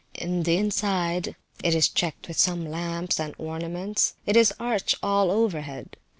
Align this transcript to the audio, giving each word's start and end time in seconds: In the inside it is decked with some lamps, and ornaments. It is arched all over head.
In 0.15 0.41
the 0.41 0.57
inside 0.57 1.35
it 1.63 1.75
is 1.75 1.87
decked 1.87 2.27
with 2.27 2.39
some 2.39 2.65
lamps, 2.65 3.19
and 3.19 3.35
ornaments. 3.37 4.15
It 4.25 4.35
is 4.35 4.51
arched 4.59 4.95
all 5.03 5.29
over 5.29 5.61
head. 5.61 5.95